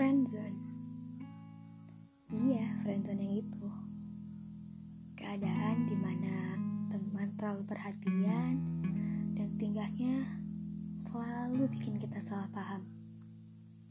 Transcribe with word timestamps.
Friendzone 0.00 0.56
Iya, 2.32 2.72
friendzone 2.80 3.20
yang 3.20 3.36
itu. 3.44 3.68
Keadaan 5.12 5.76
di 5.84 5.92
mana 5.92 6.56
teman 6.88 7.36
terlalu 7.36 7.68
perhatian 7.68 8.56
Dan 9.36 9.60
tingkahnya 9.60 10.24
selalu 11.04 11.68
bikin 11.76 12.00
kita 12.00 12.16
salah 12.16 12.48
paham. 12.48 12.80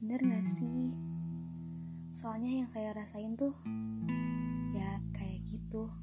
Bener 0.02 0.18
gak 0.26 0.50
sih? 0.50 0.98
Soalnya 2.18 2.58
yang 2.58 2.70
saya 2.74 2.90
rasain 2.98 3.38
tuh 3.38 3.54
Ya 4.74 4.98
kayak 5.14 5.46
gitu. 5.46 5.94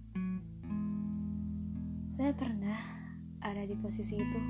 Saya 2.15 2.30
pernah 2.30 2.79
ada 3.43 3.66
di 3.66 3.75
posisi 3.75 4.15
itu. 4.15 4.41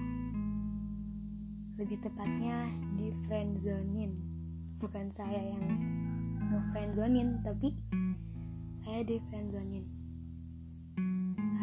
Lebih 1.80 2.04
tepatnya 2.04 2.68
di 3.00 3.08
friendzonin 3.24 4.35
bukan 4.76 5.08
saya 5.12 5.40
yang 5.40 5.64
ngefriendzonin 6.52 7.40
tapi 7.40 7.72
saya 8.84 9.00
di 9.02 9.16
friendzonin 9.32 9.84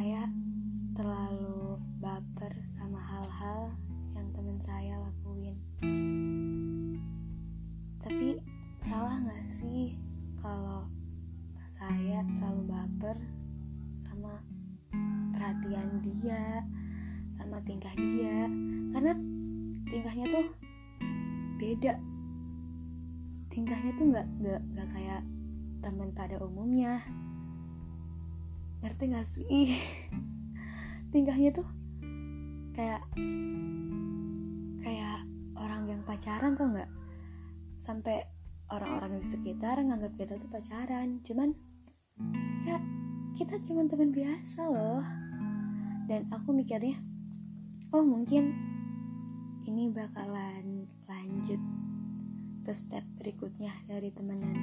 saya 0.04 0.27
terlalu 0.94 1.81
baper 2.04 2.54
sama 2.68 2.99
hal-hal 2.99 3.73
yang 4.13 4.27
teman 4.35 4.59
saya 4.62 4.99
lakuin. 5.02 5.55
Tapi 7.98 8.38
salah 8.84 9.18
nggak 9.23 9.48
sih 9.49 9.98
kalau 10.38 10.85
saya 11.66 12.21
terlalu 12.38 12.63
baper 12.70 13.18
sama 13.95 14.43
perhatian 15.34 16.04
dia 16.04 16.62
sama 17.34 17.57
tingkah 17.63 17.95
dia? 17.95 18.52
Karena 18.93 19.13
tingkahnya 19.90 20.26
tuh 20.30 20.48
beda 21.57 21.96
tingkahnya 23.54 23.93
tuh 23.93 24.09
nggak 24.09 24.27
nggak 24.41 24.62
nggak 24.73 24.90
kayak 24.90 25.21
teman 25.85 26.09
pada 26.09 26.41
umumnya. 26.41 27.05
Ngerti 28.82 29.04
gak 29.13 29.27
sih? 29.29 29.46
Tingkahnya 31.13 31.54
tuh 31.54 31.68
kayak 32.74 33.05
kayak 34.81 35.21
orang 35.54 35.85
yang 35.85 36.01
pacaran 36.01 36.57
tau 36.57 36.74
nggak? 36.74 36.90
Sampai 37.77 38.26
orang-orang 38.74 39.21
di 39.21 39.27
sekitar 39.29 39.77
nganggap 39.85 40.18
kita 40.18 40.41
tuh 40.41 40.49
pacaran. 40.49 41.21
Cuman 41.21 41.54
ya 42.65 42.81
kita 43.37 43.62
cuma 43.70 43.85
teman 43.85 44.09
biasa 44.09 44.65
loh. 44.65 45.05
Dan 46.09 46.26
aku 46.34 46.51
mikirnya 46.51 46.98
oh 47.93 48.01
mungkin 48.01 48.57
ini 49.70 49.93
bakalan 49.93 50.90
lanjut 51.05 51.62
ke 52.63 52.71
step 52.71 53.03
berikutnya 53.19 53.75
dari 53.83 54.07
temenan. 54.15 54.55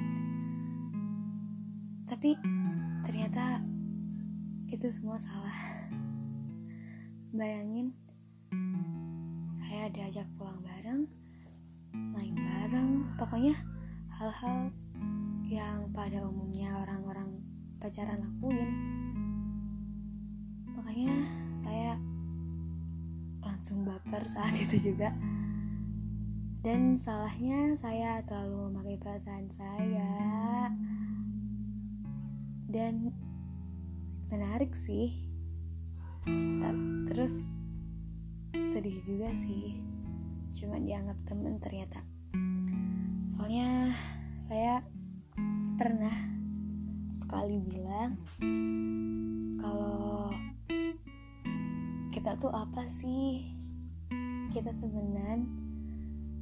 Tapi 2.09 2.33
ternyata 3.05 3.61
itu 4.73 4.89
semua 4.89 5.21
salah. 5.21 5.53
Bayangin 7.29 7.93
saya 9.61 9.87
diajak 9.93 10.27
pulang 10.35 10.59
bareng 10.65 11.07
main 11.93 12.35
bareng 12.35 12.89
pokoknya 13.15 13.55
hal-hal 14.17 14.73
yang 15.47 15.87
pada 15.93 16.25
umumnya 16.25 16.73
orang-orang 16.81 17.37
pacaran 17.77 18.17
lakuin. 18.17 18.69
Makanya 20.73 21.15
saya 21.61 21.93
langsung 23.45 23.85
baper 23.85 24.25
saat 24.25 24.57
itu 24.57 24.91
juga 24.91 25.13
dan 26.61 26.93
salahnya 26.93 27.73
saya 27.73 28.21
terlalu 28.21 28.69
memakai 28.69 28.97
perasaan 29.01 29.49
saya. 29.49 30.13
Dan 32.69 33.09
menarik 34.29 34.77
sih. 34.77 35.25
Terus 37.09 37.49
sedih 38.53 39.01
juga 39.01 39.33
sih. 39.41 39.81
Cuma 40.53 40.77
dianggap 40.77 41.17
temen 41.25 41.57
ternyata. 41.57 42.05
Soalnya 43.33 43.97
saya 44.37 44.85
pernah 45.81 46.13
sekali 47.17 47.57
bilang 47.57 48.21
kalau 49.57 50.29
kita 52.13 52.37
tuh 52.37 52.53
apa 52.53 52.85
sih? 52.85 53.49
Kita 54.53 54.69
temenan 54.77 55.60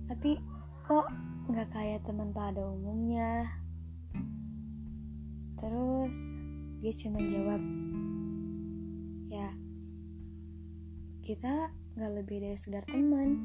tapi 0.09 0.42
kok 0.90 1.06
nggak 1.53 1.70
kayak 1.70 2.02
teman 2.02 2.34
pada 2.34 2.66
umumnya? 2.66 3.46
Terus 5.53 6.34
dia 6.81 6.94
cuma 6.97 7.22
jawab 7.22 7.62
ya 9.30 9.53
kita 11.22 11.69
nggak 11.94 12.14
lebih 12.18 12.42
dari 12.42 12.58
sekedar 12.58 12.90
teman. 12.90 13.38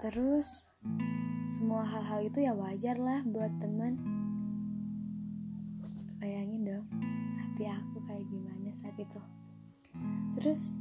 Terus 0.00 0.64
semua 1.52 1.84
hal-hal 1.84 2.32
itu 2.32 2.40
ya 2.40 2.56
wajar 2.56 2.96
lah 2.96 3.20
buat 3.28 3.52
teman. 3.60 4.00
Bayangin 6.16 6.64
dong 6.64 6.86
hati 7.36 7.68
aku 7.68 8.00
kayak 8.08 8.24
gimana 8.24 8.72
saat 8.72 8.96
itu. 8.96 9.20
Terus 10.40 10.72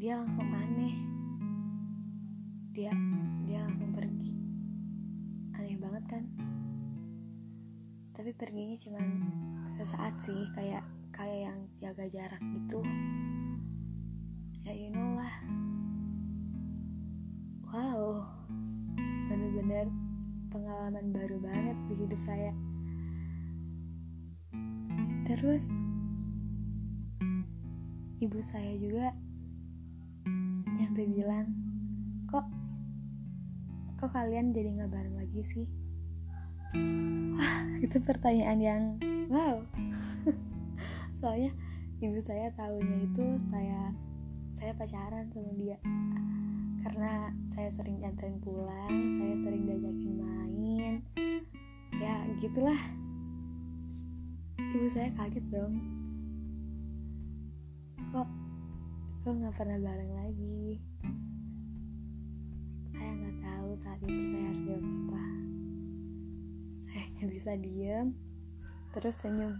dia 0.00 0.16
langsung 0.16 0.48
aneh 0.48 1.21
dia 2.72 2.88
dia 3.44 3.60
langsung 3.68 3.92
pergi. 3.92 4.32
Aneh 5.52 5.76
banget 5.76 6.04
kan? 6.08 6.24
Tapi 8.16 8.32
perginya 8.32 8.76
cuman 8.80 9.06
sesaat 9.76 10.16
sih 10.24 10.48
kayak 10.56 10.80
kayak 11.12 11.52
yang 11.52 11.58
jaga 11.84 12.08
jarak 12.08 12.40
gitu. 12.40 12.80
Ya 14.64 14.72
you 14.72 14.88
know 14.88 15.20
lah. 15.20 15.34
Wow. 17.68 18.24
Bener-bener 19.28 19.92
pengalaman 20.48 21.12
baru 21.12 21.36
banget 21.44 21.76
di 21.92 21.94
hidup 22.00 22.20
saya. 22.20 22.56
Terus 25.28 25.68
ibu 28.24 28.40
saya 28.40 28.80
juga 28.80 29.12
nyampe 30.72 31.04
bilang 31.04 31.52
kok 32.32 32.61
kok 34.02 34.18
kalian 34.18 34.50
jadi 34.50 34.82
nggak 34.82 34.90
bareng 34.90 35.14
lagi 35.14 35.46
sih? 35.46 35.66
Wah 37.38 37.70
itu 37.78 38.02
pertanyaan 38.02 38.58
yang 38.58 38.82
wow. 39.30 39.62
Soalnya 41.22 41.54
ibu 42.02 42.18
saya 42.26 42.50
tahunya 42.58 43.06
itu 43.06 43.38
saya 43.46 43.94
saya 44.58 44.74
pacaran 44.74 45.30
sama 45.30 45.54
dia. 45.54 45.78
Karena 46.82 47.30
saya 47.54 47.70
sering 47.70 48.02
nganterin 48.02 48.42
pulang 48.42 48.90
saya 49.22 49.38
sering 49.38 49.70
diajakin 49.70 50.14
main. 50.18 50.94
Ya 52.02 52.26
gitulah. 52.42 52.82
Ibu 54.58 54.86
saya 54.90 55.14
kaget 55.14 55.46
dong. 55.46 55.78
Kok 58.10 58.26
kok 59.22 59.30
nggak 59.30 59.54
pernah 59.54 59.78
bareng 59.78 60.10
lagi? 60.10 60.82
Saya 62.90 63.10
nggak 63.14 63.36
tahu 63.46 63.61
itu 64.02 64.34
saya 64.34 64.44
harus 64.50 64.62
jawab 64.66 64.82
apa? 64.82 65.24
Saya 66.90 67.04
nggak 67.14 67.30
bisa 67.30 67.50
diem. 67.54 68.08
Terus 68.92 69.14
senyum. 69.22 69.54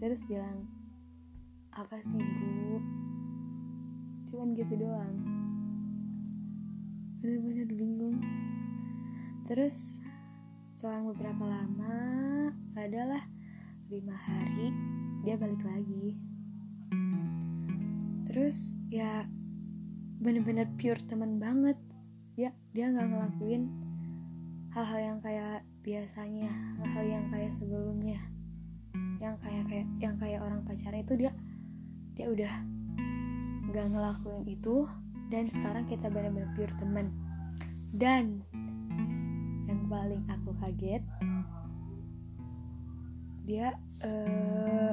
Terus 0.00 0.20
bilang 0.24 0.58
apa 1.76 2.00
sih 2.00 2.24
bu? 2.24 2.80
Cuman 4.32 4.56
gitu 4.56 4.74
doang. 4.80 5.16
Bener-bener 7.20 7.68
bingung. 7.68 8.16
Terus 9.44 10.00
selang 10.76 11.12
beberapa 11.12 11.44
lama 11.44 11.96
adalah 12.76 13.22
lima 13.92 14.16
hari 14.16 14.72
dia 15.20 15.36
balik 15.36 15.62
lagi. 15.62 16.16
Terus 18.26 18.74
ya 18.88 19.28
bener-bener 20.16 20.66
pure 20.80 21.00
teman 21.04 21.36
banget 21.36 21.76
ya 22.36 22.52
dia 22.76 22.92
nggak 22.92 23.08
ngelakuin 23.08 23.72
hal-hal 24.76 25.00
yang 25.00 25.18
kayak 25.24 25.64
biasanya 25.80 26.52
hal-hal 26.84 27.04
yang 27.08 27.24
kayak 27.32 27.48
sebelumnya. 27.48 28.20
Yang 29.16 29.40
kayak 29.40 29.64
kayak 29.72 29.88
yang 29.96 30.14
kayak 30.20 30.40
orang 30.44 30.60
pacaran 30.68 31.00
itu 31.00 31.16
dia 31.16 31.32
dia 32.12 32.28
udah 32.28 32.52
nggak 33.72 33.86
ngelakuin 33.88 34.44
itu 34.52 34.84
dan 35.32 35.48
sekarang 35.48 35.88
kita 35.88 36.12
benar-benar 36.12 36.52
pure 36.52 36.76
teman. 36.76 37.08
Dan 37.96 38.44
yang 39.64 39.88
paling 39.88 40.28
aku 40.28 40.52
kaget 40.60 41.00
dia 43.48 43.78
uh, 44.04 44.92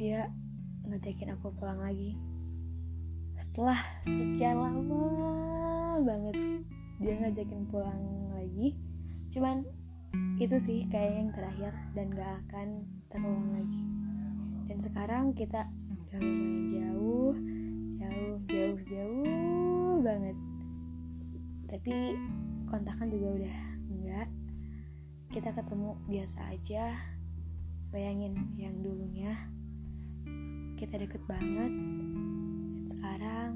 dia 0.00 0.32
ngajakin 0.88 1.36
aku 1.36 1.52
pulang 1.60 1.84
lagi. 1.84 2.16
Setelah 3.36 3.76
sekian 4.08 4.56
banget 6.02 6.36
dia 6.98 7.14
ngajakin 7.14 7.62
pulang 7.70 8.30
lagi. 8.34 8.74
Cuman 9.30 9.62
itu 10.42 10.58
sih 10.58 10.86
kayak 10.90 11.12
yang 11.14 11.30
terakhir 11.30 11.72
dan 11.94 12.10
gak 12.10 12.42
akan 12.46 12.68
terulang 13.10 13.48
lagi. 13.54 13.82
Dan 14.66 14.78
sekarang 14.82 15.24
kita 15.34 15.66
udah 15.70 16.18
lumayan 16.18 16.66
jauh 16.74 17.34
jauh 17.98 18.36
jauh 18.50 18.78
jauh 18.86 19.96
banget. 20.02 20.36
Tapi 21.70 21.94
kontakan 22.66 23.08
juga 23.14 23.28
udah 23.38 23.58
enggak. 23.86 24.28
Kita 25.30 25.54
ketemu 25.54 25.90
biasa 26.10 26.38
aja. 26.50 26.84
Bayangin 27.94 28.34
yang 28.58 28.74
dulunya. 28.82 29.38
Kita 30.74 30.98
deket 30.98 31.22
banget. 31.30 31.70
Dan 31.70 32.86
sekarang 32.90 33.50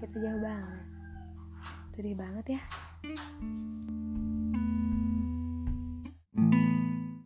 kita 0.00 0.16
jauh 0.18 0.42
banget 0.42 0.91
sedih 1.92 2.16
banget 2.16 2.56
ya 2.56 2.60